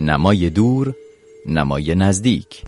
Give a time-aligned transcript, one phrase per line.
[0.00, 0.94] نمای دور
[1.46, 2.62] نمای نزدیک.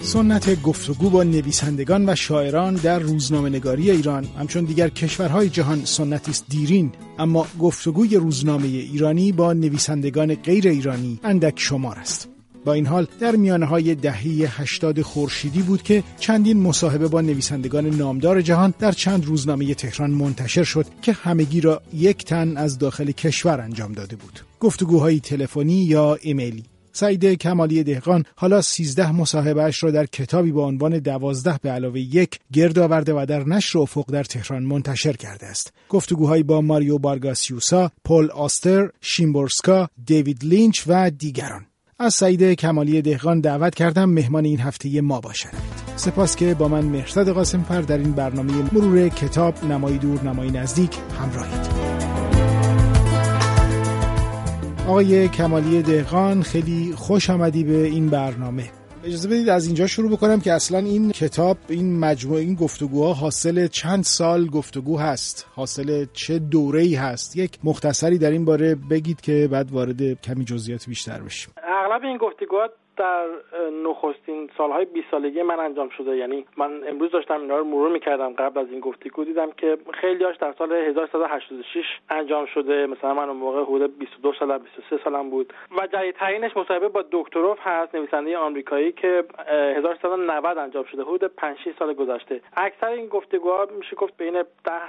[0.00, 4.24] سنت گفتگو با نویسندگان و شاعران در روزنامه نگاری ایران.
[4.38, 11.20] همچون دیگر کشورهای جهان سنتی است دیرین اما گفتگوی روزنامه ایرانی با نویسندگان غیر ایرانی
[11.24, 12.29] اندک شمار است.
[12.64, 17.86] با این حال در میانه های دهه 80 خورشیدی بود که چندین مصاحبه با نویسندگان
[17.86, 23.10] نامدار جهان در چند روزنامه تهران منتشر شد که همگی را یک تن از داخل
[23.10, 29.90] کشور انجام داده بود گفتگوهای تلفنی یا ایمیلی سعید کمالی دهقان حالا 13 مصاحبهش را
[29.90, 34.24] در کتابی با عنوان دوازده به علاوه یک گرد آورده و در نشر افق در
[34.24, 35.72] تهران منتشر کرده است.
[35.88, 41.69] گفتگوهایی با ماریو بارگاسیوسا، پل آستر، شیمبورسکا، دیوید لینچ و دیگران.
[42.02, 45.48] از سعید کمالی دهقان دعوت کردم مهمان این هفته ما باشد.
[45.96, 50.50] سپاس که با من مرتد قاسم پر در این برنامه مرور کتاب نمای دور نمای
[50.50, 51.90] نزدیک همراهید.
[54.88, 58.70] آقای کمالی دهقان خیلی خوش آمدی به این برنامه
[59.04, 63.66] اجازه بدید از اینجا شروع بکنم که اصلا این کتاب این مجموعه این گفتگوها حاصل
[63.66, 69.20] چند سال گفتگو هست حاصل چه دوره ای هست یک مختصری در این باره بگید
[69.20, 71.50] که بعد وارد کمی جزئیات بیشتر بشیم
[71.90, 73.26] اغلب این گفتگوها در
[73.86, 76.16] نخستین سالهای 20 سالگی من انجام شده.
[76.16, 78.32] یعنی من امروز داشتم اینا رو مرور می‌کردم.
[78.32, 82.86] قبل از این گفتگو دیدم که خیلی هاش در سال 1386 انجام شده.
[82.86, 85.52] مثلا من اون موقع حدود 22 سال 23 سالم بود.
[85.78, 89.24] و جدیدترینش مصاحبه با دکتروف هست نویسنده آمریکایی که
[89.76, 91.02] 1390 انجام شده.
[91.02, 92.40] حدود 5 6 سال گذشته.
[92.56, 94.44] اکثر این گفتگوها میشه گفت بین 10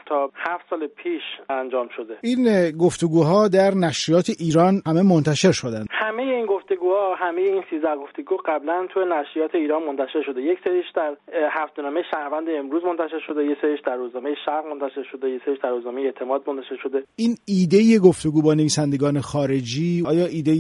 [0.06, 2.18] تا 7 سال پیش انجام شده.
[2.22, 5.86] این گفتگوها در نشریات ایران همه منتشر شدن.
[6.02, 10.42] همه این گفتگوها همه این 13 گفتگو قبلا تو نشریات ایران منتشر شده.
[10.42, 11.18] یک سریش در
[11.50, 15.70] هفتهنامه شهروند امروز منتشر شده یک سریش در روزنامه شرق منتشر شده یک سریش در
[15.70, 17.04] روزنامه اعتماد منتشر شده.
[17.16, 20.54] این ایده گفتگو با نویسندگان خارجی آیا ایده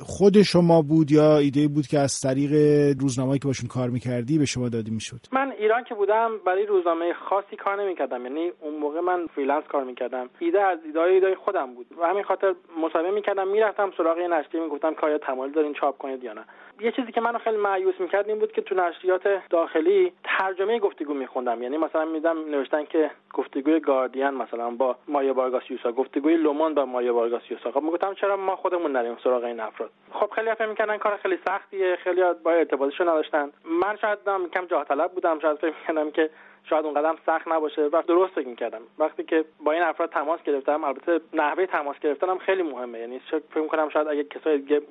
[0.00, 2.52] خود شما بود یا ایده بود که از طریق
[3.00, 7.12] روزنامه‌ای که باشون کار می‌کردی به شما داده می‌شد؟ من ایران که بودم برای روزنامه
[7.12, 8.26] خاصی کار نمی‌کردم.
[8.26, 10.30] یعنی اون موقع من freelance کار می‌کردم.
[10.38, 11.86] ایده از ایده ایده خودم بود.
[12.00, 16.24] و همین خاطر مصاحبه می‌کردم می‌رفتم سراغ نشریه می‌گفتم که آیا تمایل دارین چاپ کنید
[16.24, 16.44] یا نه.
[16.80, 21.14] یه چیزی که منو خیلی مایوس می‌کرد این بود که تو نشریات داخلی ترجمه گفتگو
[21.14, 21.62] میخوندم.
[21.62, 27.12] یعنی مثلا میدم نوشتن که گفتگوی گاردین مثلا با مایا بارگاسیوسا گفتگوی لومون با مایا
[27.12, 31.16] بارگاسیوسا خب می‌گفتم چرا ما خودمون نریم سراغ این افراد؟ خب خیلی فکر می‌کردن کار
[31.16, 33.50] خیلی سختیه خیلی با ارتباطشو نداشتن.
[33.64, 34.18] من شاید
[34.54, 36.30] کم جاه طلب بودم شاید فکر می‌کردم که
[36.70, 38.80] شاید اون قدم سخت نباشه و درست فکر می‌کردم.
[38.98, 42.98] وقتی که با این افراد تماس گرفتم البته نحوه تماس گرفتنم خیلی مهمه.
[42.98, 44.82] یعنی فکر می‌کنم شاید اگه کسای دیگه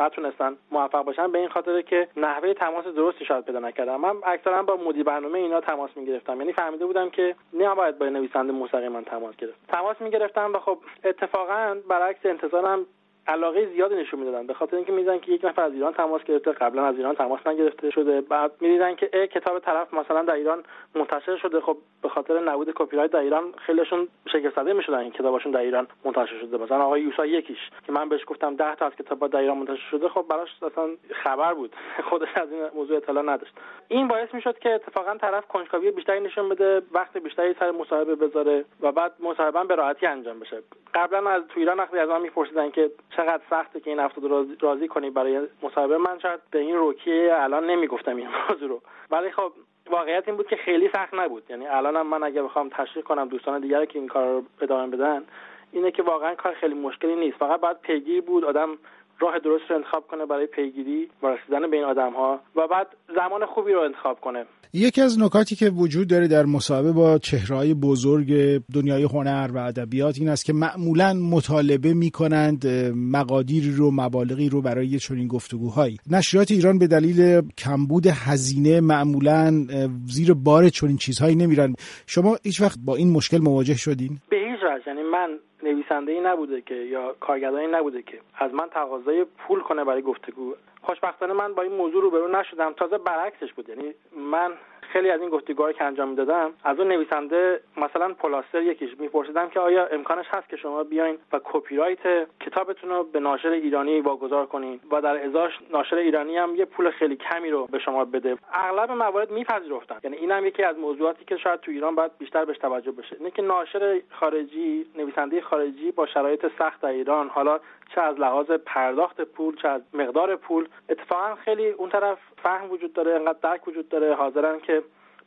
[0.00, 4.62] نتونستن موفق باشن به این خاطر که نحوه تماس درستی شاید پیدا نکردم من اکثرا
[4.62, 6.40] با مدیر برنامه اینا تماس می‌گرفتم.
[6.40, 9.58] یعنی فهمیده بودم که نباید با نویسنده مستقیما تماس گرفت.
[9.68, 12.86] تماس می‌گرفتم و خب اتفاقا برعکس انتظارم
[13.30, 14.46] علاقه زیادی نشون می‌دادن.
[14.46, 17.46] به خاطر اینکه می‌دیدن که یک نفر از ایران تماس گرفته قبلا از ایران تماس
[17.46, 18.20] نگرفته شده.
[18.20, 20.62] بعد می‌دیدن که ای کتاب طرف مثلا در ایران
[20.94, 21.60] منتشر شده.
[21.60, 25.60] خب به خاطر نبود کپی رایت در ایران خیلیشون شگفت زده می‌شدن این کتابشون در
[25.60, 26.56] ایران منتشر شده.
[26.56, 29.90] مثلا آقای یوسا یکیش که من بهش گفتم 10 تا از کتابا در ایران منتشر
[29.90, 30.08] شده.
[30.08, 30.88] خب براش اصلا
[31.24, 31.76] خبر بود.
[32.10, 33.52] خودش از این موضوع اطلاع نداشت.
[33.88, 38.64] این باعث می‌شد که اتفاقا طرف کنجکاوی بیشتری نشون بده وقت بیشتری سر مصاحبه بذاره
[38.80, 40.62] و بعد مصاحبه به راحتی انجام بشه.
[40.94, 44.88] قبلا از تو ایران وقتی از من میپرسیدن که چقدر سخته که این افراد راضی
[44.88, 45.98] کنی برای مصاحبه.
[45.98, 48.82] من شاید به این روکیه الان نمی‌گفتم این موضوع رو.
[49.10, 49.52] ولی خب
[49.90, 51.42] واقعیت این بود که خیلی سخت نبود.
[51.50, 55.24] یعنی الانم من اگه بخوام تشریح کنم دوستان دیگر که این کار رو ادامه بدن
[55.72, 57.36] اینه که واقعا کار خیلی مشکلی نیست.
[57.36, 58.78] فقط باید پیگیر بود آدم
[59.20, 62.86] راه درست رو انتخاب کنه برای پیگیری و رسیدن به این آدم ها و بعد
[63.14, 64.44] زمان خوبی رو انتخاب کنه.
[64.72, 70.18] یکی از نکاتی که وجود داره در مصاحبه با چهرهای بزرگ دنیای هنر و ادبیات
[70.18, 72.66] این است که معمولا مطالبه می کنند
[72.96, 75.96] مقادیری رو مبالغی رو برای چنین گفتگوهایی.
[76.10, 79.66] نشریات ایران به دلیل کمبود هزینه معمولا
[80.06, 81.74] زیر بار چنین چیزهایی نمیرن.
[82.06, 86.60] شما هیچ وقت با این مشکل مواجه شدین؟ به وجه یعنی من نویسنده ای نبوده
[86.60, 90.54] که یا کارگردانی نبوده که از من تقاضای پول کنه برای گفتگو.
[90.82, 92.72] خوشبختانه من با این موضوع روبرو نشدم.
[92.72, 93.68] تازه برعکسش بود.
[93.68, 94.52] یعنی من
[94.92, 99.60] خیلی از این گفتگوها که انجام می‌دادم از اون نویسنده مثلا پلاستر یکیش میپرسیدم که
[99.60, 101.98] آیا امکانش هست که شما بیاین و کپی رایت
[102.40, 106.90] کتابتون رو به ناشر ایرانی واگذار کنین؟ و در ازاش ناشر ایرانی هم یه پول
[106.90, 108.36] خیلی کمی رو به شما بده.
[108.52, 109.96] اغلب موارد میپذیرفتن.
[110.04, 113.16] یعنی اینم یکی از موضوعاتی که شاید تو ایران باید بیشتر بهش توجه بشه.
[113.18, 117.60] اینه که ناشر خارجی نویسنده خارجی با شرایط سخت در ایران حالا
[117.94, 122.92] چه از لحاظ پرداخت پول چه از مقدار پول اتفاقا خیلی اون طرف فهم وجود
[122.92, 124.79] داره انقدر درک وجود داره حاضرن که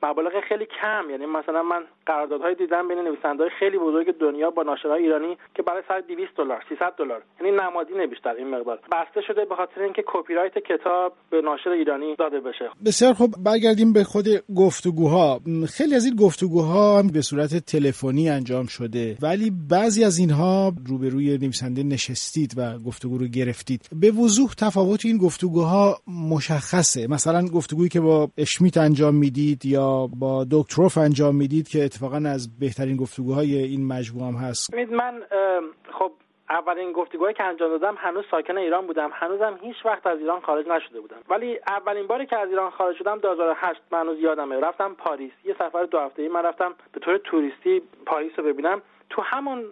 [0.04, 1.04] مبالغ خیلی کم.
[1.12, 5.84] یعنی مثلا من قراردادهای دیدم بین نویسنده‌های خیلی بزرگ دنیا با ناشرهای ایرانی که برای
[5.88, 7.22] سر 200 دلار 300 دلار.
[7.42, 8.80] یعنی نمادین بیشتر این مقدار.
[8.92, 12.70] بسته شده به خاطر اینکه کپی رایت کتاب به ناشر ایرانی داده بشه.
[12.86, 15.40] بسیار خب برگردیم به خود گفتگوها.
[15.78, 19.18] خیلی از این گفتگوها هم به صورت تلفنی انجام شده.
[19.22, 23.82] ولی بعضی از اینها روبروی نویسنده نشستید و گفتگو رو گرفتید.
[24.02, 25.98] به وضوح تفاوت این گفتگوها
[26.30, 27.08] مشخصه.
[27.08, 32.60] مثلا گفتگویی که با اشمیت انجام می‌دید یا با دکتروف انجام می‌دید که اتفاقا از
[32.60, 34.74] بهترین گفتگوهای این مجموعه هم هست.
[34.92, 35.22] من
[36.00, 36.12] خب
[36.50, 39.10] اولین گفتگوهایی که انجام دادم هنوز ساکن ایران بودم.
[39.14, 41.18] هنوزم هیچ وقت از ایران خارج نشده بودم.
[41.30, 45.32] ولی اولین باری که از ایران خارج شدم 2008 من هنوز یادمه رفتم پاریس.
[45.46, 48.82] یه سفر دو هفته ای من رفتم به طور توریستی پاریس رو ببینم.
[49.10, 49.64] تو همون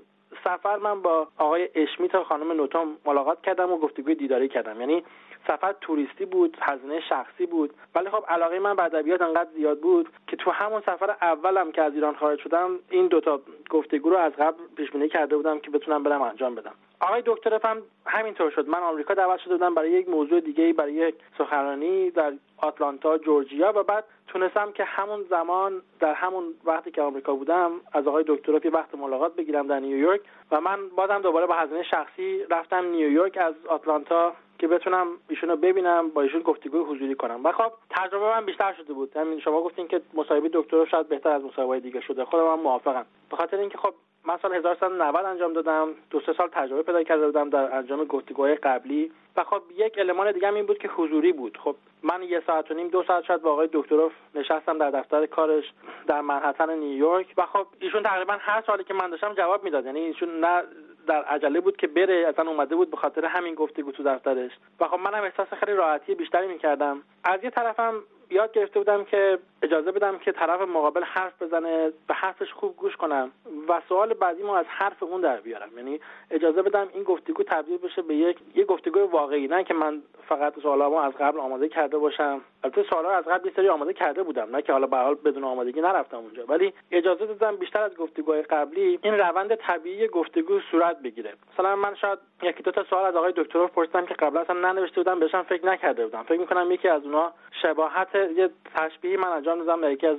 [0.43, 4.79] سفر من با آقای اشمیت و خانم نوتوم ملاقات کردم و گفتگوی دیداری کردم.
[4.79, 5.03] یعنی
[5.47, 7.73] سفر توریستی بود هزینه شخصی بود.
[7.95, 11.81] ولی خب علاقه من به ادبیات انقدر زیاد بود که تو همون سفر اولم که
[11.81, 15.71] از ایران خارج شدم این دوتا گفتگو رو از قبل پیش بینی کرده بودم که
[15.71, 16.73] بتونم برم انجام بدم.
[16.99, 18.67] آقای دکتر هم همینطور شد.
[18.67, 23.73] من آمریکا دعوت شده بودم برای یک موضوع دیگه برای یک سخنرانی در آتلانتا جورجیا
[23.75, 28.65] و بعد تونستم که همون زمان در همون وقتی که آمریکا بودم از آقای دکتر
[28.65, 30.21] یه وقت ملاقات بگیرم در نیویورک
[30.51, 35.55] و من بازم دوباره با هزینه شخصی رفتم نیویورک از آتلانتا که بتونم ایشون رو
[35.55, 37.39] ببینم با ایشون گفتگوی حضوری کنم.
[37.43, 39.17] و خب تجربه من بیشتر شده بود.
[39.17, 42.25] همین شما گفتین که مصاحبه دکتر شاید بهتر از مصاحبه دیگه شده.
[42.25, 43.05] خودم من موافقم.
[43.29, 43.93] به خاطر اینکه خب
[44.25, 45.87] من سال 1390 انجام دادم.
[46.09, 49.11] دو سه سال تجربه پیدا کرده بودم در انجام گفتگوهای قبلی.
[49.37, 51.57] و خب یک المان دیگه این بود که حضوری بود.
[51.57, 55.25] خب من یه ساعت و نیم دو ساعت شاید با آقای دکتروف نشستم در دفتر
[55.25, 55.73] کارش
[56.07, 57.33] در منحتن نیویورک.
[57.37, 59.85] و خب ایشون تقریبا هر سالی که من داشتم جواب می‌داد.
[59.85, 60.63] یعنی ایشون نه
[61.07, 64.51] در عجله بود که بره اصلا اومده بود به خاطر همین گفتگو تو دفترش.
[64.79, 67.01] و خب منم احساس خیلی راحتی بیشتری می‌کردم.
[67.23, 67.93] از یه طرفم
[68.29, 72.95] یاد گرفته بودم که اجازه بدم که طرف مقابل حرف بزنه به حرفش خوب گوش
[72.95, 73.31] کنم
[73.67, 75.77] و سوال بعدی ما از حرف اون در بیارم.
[75.77, 75.99] یعنی
[76.31, 80.59] اجازه بدم این گفتگو تبدیل بشه به یک یه گفتگو واقعی نه که من فقط
[80.59, 82.41] سوالامو از قبل آماده کرده باشم.
[82.63, 85.43] البته سوالا از قبل یه سری آماده کرده بودم نه که حالا به حال بدون
[85.43, 86.45] آمادگی نرفتم اونجا.
[86.45, 91.33] ولی اجازه دادم بیشتر از گفتگوهای قبلی این روند طبیعی گفتگو صورت بگیره.
[91.53, 94.95] مثلا من شاید یکی دو تا سوال از آقای دکتر پرسیدم که قبلا اصلا ننوشته
[94.95, 96.23] بودم بهشم فکر نکرده بودم.
[96.23, 100.17] فکر می‌کنم یکی از اونها شباهت یه تشبیهی من انجام دادم در یکی از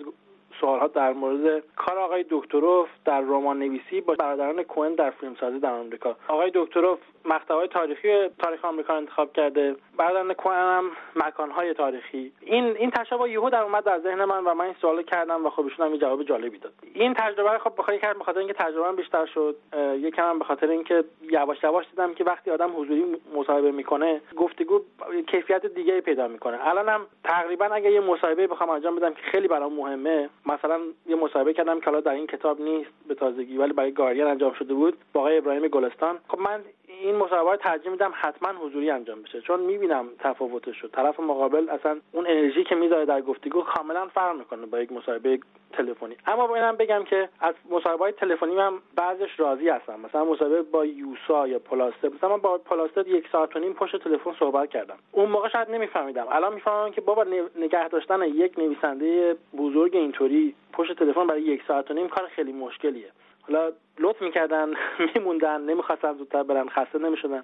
[0.63, 5.73] سوالها در مورد کار آقای دکتروف در رمان نویسی با برادران کوهن در فیلمسازی در
[5.73, 6.17] آمریکا.
[6.29, 9.77] آقای دکتروف مقطعهای تاریخی تاریخ آمریکا انتخاب کرده.
[9.97, 12.33] برادران کوهن هم مکانهای تاریخی.
[12.41, 15.51] این این تشابه یهو در اومد در ذهن من و من این سوال کردم و
[15.51, 16.73] خب ایشون هم جواب جالبی داد.
[16.95, 19.57] این تجربه خب بخاطر کرد بخاطر اینکه تجربه بیشتر شد.
[19.99, 23.05] یکم هم به خاطر اینکه یواش یواش دیدم که وقتی آدم حضوری
[23.35, 24.81] مصاحبه می‌کنه گفتگو
[25.27, 26.69] کیفیت دیگه پیدا می‌کنه.
[26.69, 31.53] الانم تقریبا اگه یه مصاحبه بخوام انجام بدم که خیلی برام مهمه مثلا یه مصاحبه
[31.53, 34.99] کردم که حالا در این کتاب نیست به تازگی ولی برای گاردین انجام شده بود
[35.13, 36.19] با آقای ابراهیم گلستان.
[36.29, 36.61] خب من
[37.03, 39.41] این مصاحبه ترجیح میدم حتما حضوری انجام بشه.
[39.41, 40.89] چون می‌بینم تفاوتش رو.
[40.89, 45.39] طرف مقابل اصلا اون انرژی که می‌ذاره در گفتگو کاملا فرق می‌کنه با یک مصاحبه
[45.73, 46.17] تلفنی.
[46.27, 50.01] اما با اینم بگم که از مصاحبه تلفنی من بعضش راضی هستم.
[50.01, 53.97] مثلا مصاحبه با یوسا یا پلاسته مثلا من با پلاسته یک ساعت و نیم پشت
[53.97, 54.97] تلفن صحبت کردم.
[55.13, 56.27] اون موقع شاید نمیفهمیدم.
[56.31, 61.91] الان می‌فهمم که بابا نگه داشتن یک نویسنده بزرگ اینطوری پشت تلفن برای یک ساعت
[61.91, 63.11] و نیم کار خیلی مشکلیه.
[63.43, 64.67] حالا لطف می‌کردن
[65.15, 67.43] میموندن نمی‌خواستن زودتر برن خسته نمی‌شدن.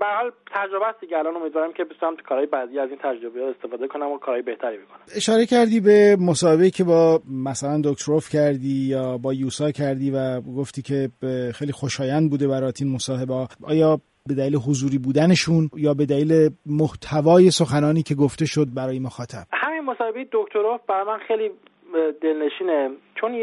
[0.00, 1.18] به حال تجربه است دیگه.
[1.18, 4.42] الان امیدوارم که بتونم تو کارهای بعدی از این تجربه ها استفاده کنم و کارهای
[4.42, 4.98] بهتری بکنم.
[5.16, 10.82] اشاره کردی به مصاحبه که با مثلا دکتروف کردی یا با یوسا کردی و گفتی
[10.82, 11.08] که
[11.54, 13.34] خیلی خوشایند بوده برات این مصاحبه.
[13.68, 19.46] آیا به دلیل حضوری بودنشون یا به دلیل محتوای سخنانی که گفته شد برای مخاطب؟
[19.52, 21.50] همین مصاحبه دکتروف برای من خیلی
[22.20, 22.90] دلنشینه.
[23.14, 23.34] چون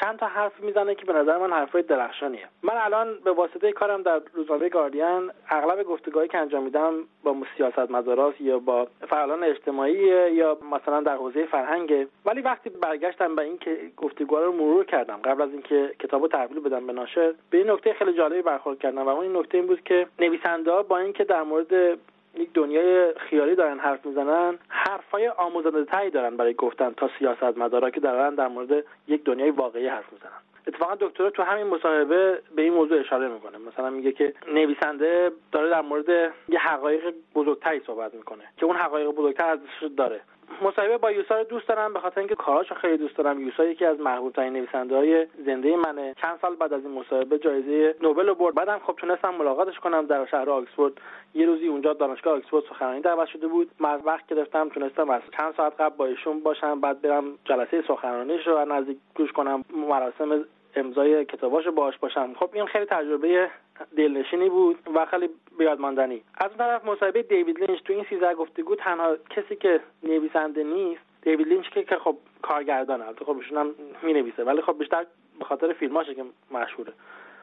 [0.00, 2.48] چند تا حرف می‌زنه که به نظر من حرفای درخشانیه.
[2.62, 7.90] من الان به واسطه کارم در روزنامه گاردین اغلب گفتگوهایی که انجام میدم با سیاست
[7.90, 13.78] مداراست یا با فعالان اجتماعی یا مثلا در حوزه فرهنگ ولی وقتی برگشتم به اینکه
[13.96, 17.92] گفتگوها رو مرور کردم قبل از اینکه کتابو تحویل بدم به ناشر به این نکته
[17.92, 21.42] خیلی جالبی برخورد کردم و اون این نکته این بود که نویسنده با اینکه در
[21.42, 21.98] مورد
[22.34, 27.90] یک دنیای خیالی دارن حرف می‌زنن حرفای آموزنده تری دارن برای گفتن تا سیاست مدارا
[27.90, 30.30] که دارن در مورد یک دنیای واقعی حرف می‌زنن.
[30.66, 33.58] اتفاقا دکتر تو همین مصاحبه به این موضوع اشاره می‌کنه.
[33.58, 36.08] مثلا میگه که نویسنده داره در مورد
[36.48, 40.20] یه حقایق بزرگتری صحبت می‌کنه که اون حقایق بزرگتر ازش داره.
[40.62, 43.40] مصاحبه با یوسا رو دوست دارم به خاطر اینکه کاراشو خیلی دوست دارم.
[43.40, 46.14] یوسا یکی از محبوب ترین نویسنده زنده منه.
[46.22, 48.54] چند سال بعد از این مصاحبه جایزه نوبل رو برد.
[48.54, 50.92] بعدم خب تونستم ملاقاتش کنم در شهر آکسفورد.
[51.34, 53.70] یه روزی اونجا دانشگاه آکسفورد سخنرانی دعوت شده بود.
[53.80, 56.80] من وقت گرفتم تونستم از چند ساعت قبل با ایشون باشم.
[56.80, 59.64] بعد برم جلسه سخنرانیش رو نزدیک گوش کنم.
[59.88, 62.34] مراسم امضای کتاباشو باش باشم.
[62.34, 63.50] خب این خیلی تجربه
[63.96, 66.22] دلنشینی بود و خیلی بیادماندنی.
[66.34, 71.00] از اون طرف مصاحبه دیوید لینچ تو این سیزده گفتگو تنها کسی که نویسنده نیست
[71.22, 75.06] دیوید لینچ که که خب کارگردانه البته خب ایشون هم می‌نویسه ولی خب بیشتر
[75.38, 76.92] به خاطر فیلماشه که مشهوره.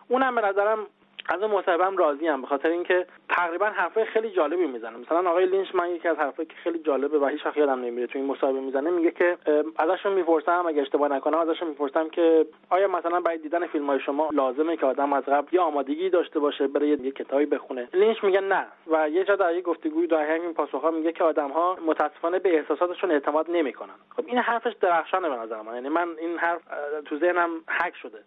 [0.08, 0.88] اونم به نظرم
[1.30, 4.98] از اون مصاحبهم راضی ام به خاطر اینکه تقریبا حرفای خیلی جالبی می‌زنه.
[4.98, 8.08] مثلا آقای لینچ من یکی از حرفایی که خیلی جالبه و هیچ وقت یادم نمیره
[8.08, 9.38] تو این مصاحبه می‌زنه میگه که
[9.80, 14.30] ازشون می‌پرسم اگه اشتباه نکنم ازشون می‌پرسم که آیا مثلا برای دیدن فیلم های شما
[14.32, 18.42] لازمه که آدم از قبل یه آمادگی داشته باشه برای یه کتابی بخونه؟ لینچ میگه
[18.42, 18.68] نه.
[18.88, 22.56] و یه جا در یه گفتگوی در همین پاسخها میگه که آدم ها متاسفانه به
[22.56, 23.96] احساساتشون اعتماد نمی‌کنن.
[24.16, 25.74] خب این حرفش درخشانه به نظر من.
[25.74, 26.62] یعنی من این حرف
[27.06, 28.20] تو ذهنم حک شده.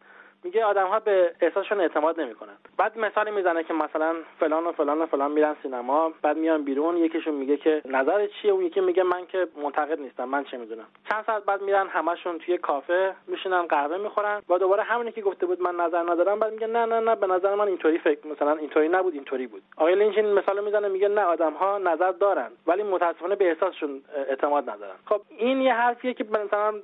[0.44, 2.56] میگه آدم ها به احساسشون اعتماد نمی‌کنن.
[2.76, 6.96] بعد مثالی می‌زنه که مثلا فلان و فلان و فلان میرن سینما بعد میان بیرون
[6.96, 10.86] یکیشون میگه که نظر چیه؟ اون یکی میگه من که منتقد نیستم من چه می‌دونم.
[11.10, 14.42] چند ساعت بعد میرن همشون توی کافه میشینن قهوه می‌خورن.
[14.48, 17.26] و دوباره همونی که گفته بود من نظر ندارم بعد میگه نه نه نه به
[17.26, 19.62] نظر من اینطوری فکر مثلا اینطوری نبود اینطوری بود.
[19.76, 24.02] آقای لینچ این مثال می‌زنه میگه نه آدم ها نظر دارن ولی متاسفانه به احساسشون
[24.28, 24.94] اعتماد ندارن.
[25.06, 26.74] خب این یه حرفیه که مثلا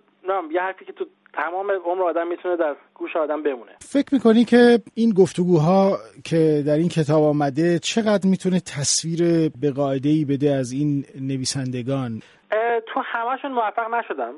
[0.50, 1.04] یه حرفی که تو
[1.36, 3.72] تمام عمر آدم می‌تونه در گوش آدم بمونه.
[3.80, 10.08] فکر می‌کنی که این گفتگوها که در این کتاب آمده چقدر می‌تونه تصویر به قاعده
[10.08, 12.22] ای بده از این نویسندگان؟
[12.94, 14.34] تو همهشون موفق نشدم.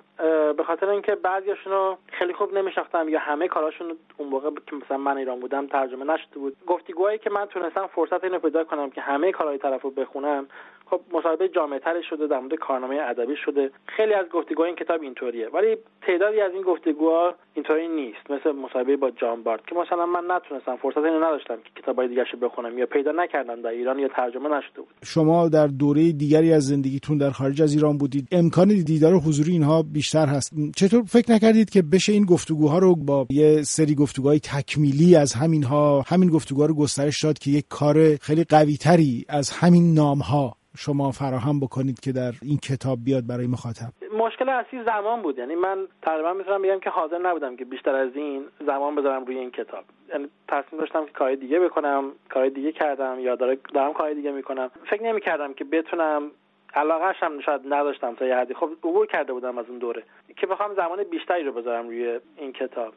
[0.56, 4.96] به خاطر اینکه بعضیاشون رو خیلی خوب نمیشناختم یا همه کاراشون اون موقع که مثلا
[4.96, 6.56] من ایران بودم ترجمه نشده بود.
[6.66, 10.46] گفتگوهایی که من تونستم فرصت اینو پیدا کنم که همه کارهای طرف رو بخونم
[10.90, 13.70] خب مصاحبه جامعتری شده در مورد کارنامه ادبی شده.
[13.86, 15.48] خیلی از گفتگوهای این کتاب اینطوریه.
[15.48, 18.30] ولی تعدادی از این گفتگوها اینطوری نیست.
[18.30, 22.24] مثل مصاحبه با جان بارت که مثلا من نتونستم فرصت اینو نداشتم که کتابای دیگه
[22.42, 24.94] بخونم یا پیدا نکردم در ایران یا ترجمه نشده بود.
[25.04, 28.28] شما در دوره دیگری از زندگیتون در خارج از ایران بودید.
[28.32, 30.52] امکان دیدار حضوری اینها بیشتر هست.
[30.76, 36.04] چطور فکر نکردید که بشه این گفتگوها رو با یه سری گفتگوهای تکمیلی از همینها
[36.06, 40.57] همین گفتگوها رو گسترش داد که یک کار خیلی قوی تری از همین نام ها
[40.80, 45.38] شما فراهم بکنید که در این کتاب بیاد برای مخاطب؟ مشکل اصلی زمان بود.
[45.38, 49.38] یعنی من تقریبا می‌تونم بگم که حاضر نبودم که بیشتر از این زمان بذارم روی
[49.38, 49.84] این کتاب.
[50.08, 53.34] یعنی تصمیم داشتم که کار دیگه بکنم کار دیگه کردم یا
[53.74, 54.70] دارم کار دیگه می‌کنم.
[54.90, 56.30] فکر نمی‌کردم که بتونم
[56.74, 58.54] علاقهش هم شاید نداشتم تا یه حدی.
[58.54, 60.02] خب عبور کرده بودم از اون دوره.
[60.36, 62.92] که بخوام زمان بیشتری رو بذارم روی این کتاب.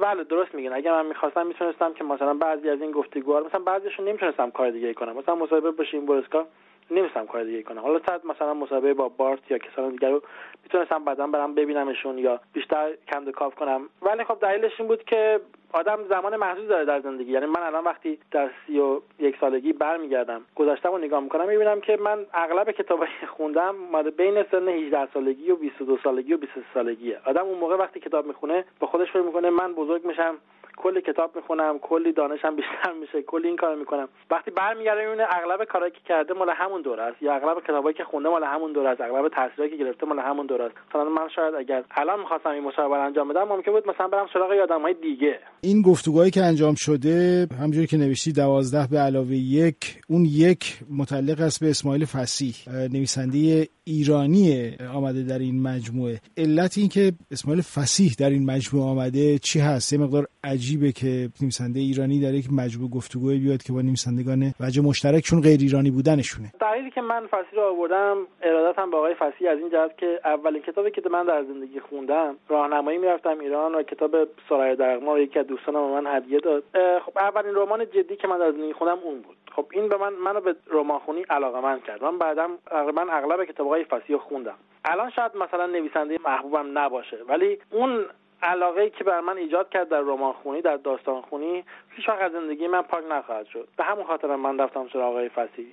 [0.00, 4.08] بله درست میگن اگر من می‌خواستم می‌تونستم که مثلا بعضی از این گفتگوها مثلا بعضیشون
[4.08, 5.16] نمی‌تونستم کار دیگه کنم.
[5.16, 6.46] مثلا مصاحبه باشیم بورسکا
[6.90, 7.80] نمیستم کار دیگه کنم.
[7.80, 10.22] حالا شاید مثلا مصاحبه با بارت یا کسان دیگر رو
[10.62, 13.88] می‌تونستم بعدا برم ببینمشون یا بیشتر کند کاف کنم.
[14.02, 15.40] ولی خب دلیلش این بود که
[15.72, 17.32] آدم زمان محدودی داره در زندگی.
[17.32, 21.80] یعنی من الان وقتی در سی و یک سالگی برمیگردم گذشتم و نگاه می‌کنم می‌بینم
[21.80, 26.66] که من اغلب کتابایی خوندم مال بین سن 18 سالگی و 22 سالگی و 23
[26.74, 27.20] سالگیه.
[27.24, 30.34] آدم اون موقع وقتی کتاب می‌خونه با خودش فکر می‌کنه من بزرگ میشم.
[30.76, 34.08] کلی کتاب می‌خونم کلی دانشم بیشتر میشه کلی این کارو می‌کنم.
[34.30, 37.22] وقتی برمیگرده می‌بینه اغلب کارهایی که کرده مال همون دوره است.
[37.22, 39.00] یا اغلب کتابایی که خونده مال همون دوره است.
[39.00, 40.74] اغلب تاثیراتی که گرفته مال همون دوره است.
[40.88, 44.50] مثلا من شاید اگر الان می‌خواستم این مصاحبه انجام بدم ممکن بود مثلا برم سراغ
[44.50, 45.38] آدمای دیگه.
[45.60, 51.40] این گفتگوهایی که انجام شده همونجوری که نوشتی دوازده به علاوه یک اون یک متعلق
[51.40, 52.54] است به اسماعیل فسیح
[52.92, 56.20] نویسنده ایرانی آمده در این مجموعه.
[56.36, 61.28] علت این که اسماعیل فسیح در این مجموعه آمده چی هست؟ یه مقدار عجیبه که
[61.42, 66.52] نویسنده ایرانی در یک مجموعه گفتگوی بیاد که با نویسندگان وجه مشترکشون غیر ایرانی بودنشونه.
[66.60, 70.62] دلیلی که من فسیح رو آوردم ارادتم به آقای فسیح از این جهت که اولین
[70.62, 74.12] کتابی که من در زندگی خوندم راهنمایی می‌رفتم ایران و کتاب
[74.48, 76.62] سرای درغما یکی از دوستانم من هدیه داد.
[77.06, 79.36] خب اولین رمان جدی که من در زندگی خوندم اون بود.
[79.56, 82.04] خب این به من منو به رمان خونی علاقه کرد.
[82.04, 82.50] من بعدم
[82.94, 83.44] من اغلب
[83.76, 84.56] کتابهای فسیح خوندم.
[84.84, 88.04] الان شاید مثلا نویسنده محبوبم نباشه ولی اون
[88.46, 92.66] علاقه که بر من ایجاد کرد در رمان خونی در داستان خونی هیچ از زندگی
[92.68, 93.68] من پاک نخواهد شد.
[93.76, 95.72] به همون خاطر من رفتم سراغ آقای فسی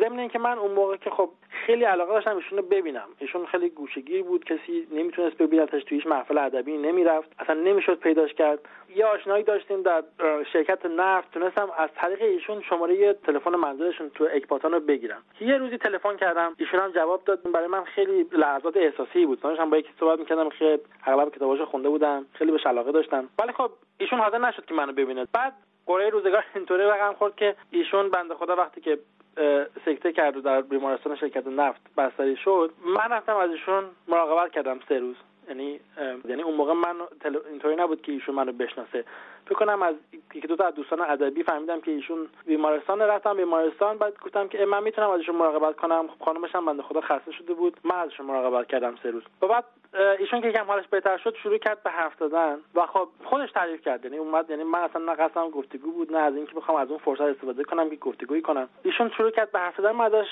[0.00, 3.08] ضمن اینکه من اون موقع که خب خیلی علاقه داشتم ایشون رو ببینم.
[3.18, 7.32] ایشون خیلی گوشگیر بود کسی نمی‌تونست ببینتش توی هیچ محفل ادبی نمی‌رفت.
[7.38, 8.58] اصلا نمی‌شد پیداش کرد.
[8.96, 10.02] یه آشنایی داشتیم در
[10.52, 11.30] شرکت نفت.
[11.30, 15.22] تونستم از طریق ایشون شماره تلفن منزلشون تو اکباتان رو بگیرم.
[15.40, 16.54] یه روزی تلفن کردم.
[16.58, 17.52] ایشون هم جواب داد.
[17.52, 19.40] برای من خیلی لحظات احساسی بود.
[19.40, 20.48] داشتم با یکی صحبت می‌کردم.
[20.48, 23.28] خیلی اغلب کتاباشو خونده بودم خیلی بهش علاقه داشتم.
[23.38, 25.26] ولی خب ایشون حاضر نشد که منو ببینه.
[25.32, 25.52] بعد
[25.86, 28.98] قرعه روزگار اینطوری رقم خورد که ایشون بنده خدا وقتی که
[29.84, 34.80] سکته کرد و در بیمارستان شرکت نفت بستری شد من رفتم از ایشون مراقبت کردم
[34.88, 35.16] سه روز.
[35.48, 35.80] یعنی
[36.28, 36.96] یعنی اون موقع من
[37.50, 39.04] اینطوری نبود که ایشون منو بشناسه.
[39.46, 39.94] فکر کنم از
[40.34, 44.64] یکی دو تا از دوستان ادبی فهمیدم که ایشون بیمارستان رفتم بیمارستان بعد گفتم که
[44.64, 46.08] من می‌تونم ازشون مراقبت کنم.
[46.08, 47.76] خب خانمش هم بنده خدا خسته شده بود.
[47.84, 49.22] من ازشون مراقبت کردم سه روز.
[49.42, 49.64] و بعد
[50.18, 52.58] ایشون که یکم حالش بهتر شد شروع کرد به حرف زدن.
[52.74, 54.04] و خب خودش تعریف کرد.
[54.04, 56.98] یعنی اومد یعنی من اصلا نه قصدم گفتگو بود نه از اینکه بخوام از اون
[56.98, 58.68] فرصت استفاده کنم که گفتگویی کنم.
[58.82, 59.92] ایشون شروع کرد به حرف زدن.
[59.92, 60.28] من ازش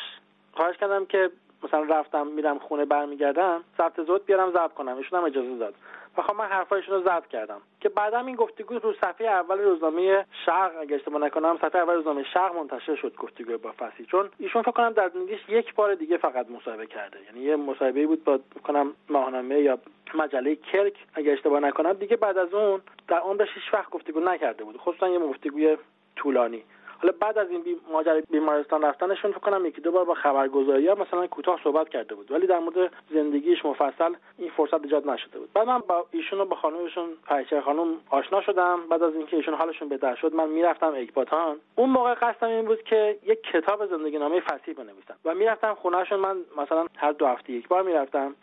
[0.53, 1.31] خواهش کردم که
[1.67, 4.97] مثلا رفتم میرم خونه برمیگردم ضبط زود بیارم ضبط کنم.
[4.97, 5.75] ایشون هم اجازه داد.
[6.17, 7.61] و خب من حرفایشون رو ضبط کردم.
[7.81, 12.25] که بعدا این گفتگو رو صفحه اول روزنامه شرق اگه اشتباه نکنم صفحه اول روزنامه
[12.35, 16.17] شرق منتشر شد گفتگو با فسی چون ایشون فکر کنم در زندگیش یک بار دیگه
[16.17, 17.19] فقط مصاحبه کرده.
[17.27, 19.79] یعنی یه مصاحبه بود با کنم ماهنامه یا
[20.15, 21.93] مجله کرک اگه اشتباه نکنم.
[21.93, 24.77] دیگه بعد از اون در عمرش هیچ وقت گفتگو نکرده بود.
[24.77, 25.77] خصوصا یه گفتگوی
[26.17, 26.63] طولانی.
[27.03, 27.77] حالا بعد از این بی...
[27.93, 32.15] ماجرای بیمارستان رفتنشون فکر کنم یکی دو بار با خبرگزاری ها مثلا کوتاه صحبت کرده
[32.15, 32.33] بود.
[32.33, 35.53] ولی در مورد زندگیش مفصل این فرصت ایجاد نشده بود.
[35.53, 38.81] بعد من با ایشون و با خانومشون پریچه خانم آشنا شدم.
[38.91, 41.57] بعد از اینکه ایشون حالشون بهتر شد من می‌رفتم اکباتان.
[41.77, 45.17] اون موقع قصدم این بود که یک کتاب زندگی نامه فصیح بنویسم.
[45.25, 46.21] و می‌رفتم خونهشون.
[46.21, 48.35] من مثلا هر دو هفته یک بار می‌رفتم.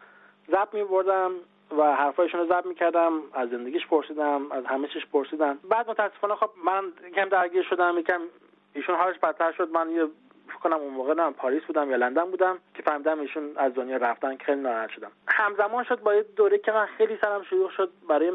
[0.51, 1.31] ضبط میبردم
[1.77, 3.21] و حرفایشون رو ضبط می‌کردم.
[3.33, 5.59] از زندگیش پرسیدم از همه چیش پرسیدم.
[5.69, 6.83] بعد متاسفانه خب من
[7.15, 8.21] کم درگیر شدم یکم
[8.73, 9.69] ایشون حالش بدتر شد.
[9.69, 10.07] من یه
[10.63, 14.37] کنم اون موقع نه پاریس بودم یا لندن بودم که فهمیدم ایشون از دنیا رفتن.
[14.37, 15.11] خیلی ناراحت شدم.
[15.27, 18.31] همزمان شد با یه دوره که من خیلی سرم شروع شد برای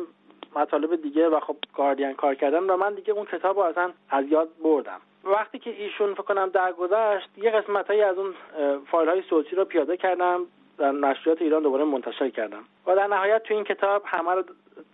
[0.56, 4.24] مطالب دیگه و خب گاردین کار کردن و من دیگه اون کتاب رو اصلا از
[4.28, 5.00] یاد بردم.
[5.24, 8.34] وقتی که ایشون فکر کنم درگذشت یه قسمت از اون
[8.90, 10.40] فایل های صوتی رو پیاده کردم
[10.78, 12.64] در نشریات ایران دوباره منتشر کردم.
[12.86, 14.42] و در نهایت تو این کتاب همه رو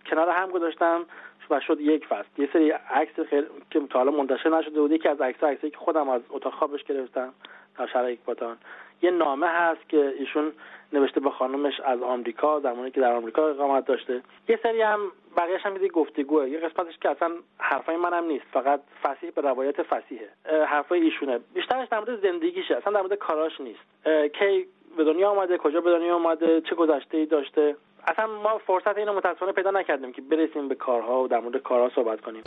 [0.09, 1.05] کنار هم گذاشتم
[1.49, 2.27] و شد یک فصل.
[2.37, 4.91] یه سری عکس خیلی که تا حالا منتشر نشده بود.
[4.91, 7.33] یکی از عکس عکسی که خودم از اتاق خوابش گرفتم
[7.77, 8.57] در شهر اکباتان
[9.01, 10.51] یه نامه هست که ایشون
[10.93, 14.21] نوشته به خانمش از آمریکا زمانی که در آمریکا اقامت داشته.
[14.47, 14.99] یه سری هم
[15.37, 16.49] بقیهش هم یه گفتگوه.
[16.49, 18.45] یه قسمتش که اصلا حرفای منم نیست.
[18.51, 20.29] فقط فسیح به روایت فسیحه
[20.65, 21.39] حرفای ایشونه.
[21.53, 22.75] بیشترش در مورد زندگیشه.
[22.77, 23.79] اصلا در مورد کاراش نیست.
[24.39, 27.75] کی به دنیا آمده کجا به دنیا آمده چه گذشته ای داشته؟
[28.07, 31.89] اصلا ما فرصت اینو متاسفانه پیدا نکردیم که برسیم به کارها و در مورد کارها
[31.95, 32.43] صحبت کنیم.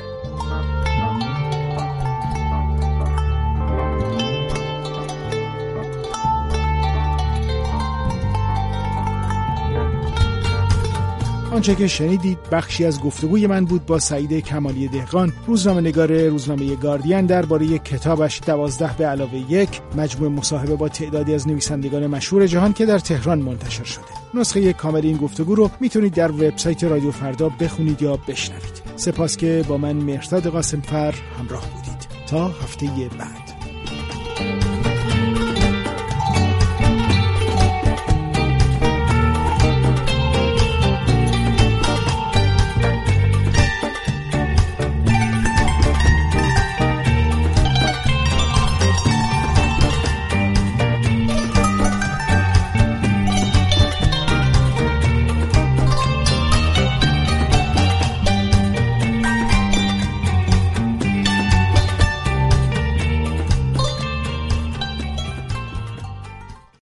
[11.52, 16.76] آنچه که شنیدید بخشی از گفتگوی من بود با سعید کمالی دهقان روزنامه نگار روزنامه
[16.76, 22.72] گاردین درباره کتابش دوازده به علاوه یک مجموع مصاحبه با تعدادی از نویسندگان مشهور جهان
[22.72, 24.04] که در تهران منتشر شده.
[24.34, 28.82] نسخه کامل این گفتگو رو می‌تونید در وبسایت رادیو فردا بخونید یا بشنوید.
[28.96, 32.08] سپاس که با من مرتاد قاسم فر همراه بودید.
[32.26, 32.87] تا هفته
[33.18, 33.47] بعد.